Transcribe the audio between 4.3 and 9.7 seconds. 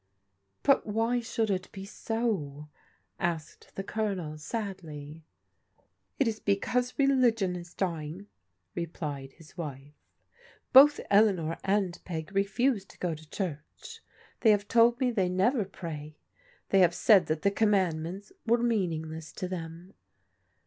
sadly. "It is because religion is dying," replied his